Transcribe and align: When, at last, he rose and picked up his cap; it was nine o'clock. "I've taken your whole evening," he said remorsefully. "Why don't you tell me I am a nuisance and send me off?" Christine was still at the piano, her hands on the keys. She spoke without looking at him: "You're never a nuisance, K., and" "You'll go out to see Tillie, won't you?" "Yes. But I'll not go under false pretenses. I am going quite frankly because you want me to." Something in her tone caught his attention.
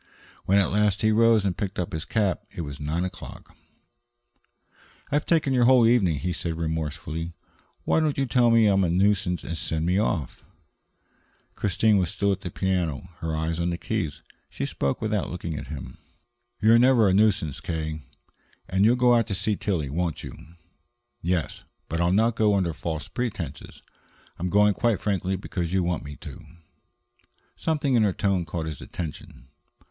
When, 0.45 0.57
at 0.57 0.71
last, 0.71 1.03
he 1.03 1.11
rose 1.11 1.45
and 1.45 1.55
picked 1.55 1.77
up 1.77 1.93
his 1.93 2.05
cap; 2.05 2.41
it 2.49 2.61
was 2.61 2.79
nine 2.79 3.03
o'clock. 3.05 3.55
"I've 5.11 5.27
taken 5.27 5.53
your 5.53 5.65
whole 5.65 5.85
evening," 5.85 6.17
he 6.17 6.33
said 6.33 6.57
remorsefully. 6.57 7.33
"Why 7.83 7.99
don't 7.99 8.17
you 8.17 8.25
tell 8.25 8.49
me 8.49 8.67
I 8.67 8.73
am 8.73 8.83
a 8.83 8.89
nuisance 8.89 9.43
and 9.43 9.55
send 9.55 9.85
me 9.85 9.99
off?" 9.99 10.43
Christine 11.53 11.97
was 11.97 12.09
still 12.09 12.31
at 12.31 12.41
the 12.41 12.49
piano, 12.49 13.09
her 13.19 13.35
hands 13.35 13.59
on 13.59 13.69
the 13.69 13.77
keys. 13.77 14.23
She 14.49 14.65
spoke 14.65 15.03
without 15.03 15.29
looking 15.29 15.55
at 15.55 15.67
him: 15.67 15.99
"You're 16.59 16.79
never 16.79 17.07
a 17.07 17.13
nuisance, 17.13 17.61
K., 17.61 17.99
and" 18.67 18.83
"You'll 18.83 18.95
go 18.95 19.13
out 19.13 19.27
to 19.27 19.35
see 19.35 19.55
Tillie, 19.55 19.91
won't 19.91 20.23
you?" 20.23 20.33
"Yes. 21.21 21.61
But 21.87 22.01
I'll 22.01 22.11
not 22.11 22.35
go 22.35 22.55
under 22.55 22.73
false 22.73 23.07
pretenses. 23.07 23.83
I 24.39 24.41
am 24.41 24.49
going 24.49 24.73
quite 24.73 24.99
frankly 24.99 25.35
because 25.35 25.71
you 25.71 25.83
want 25.83 26.03
me 26.03 26.15
to." 26.21 26.43
Something 27.55 27.93
in 27.93 28.01
her 28.01 28.13
tone 28.13 28.45
caught 28.45 28.65
his 28.65 28.81
attention. 28.81 29.47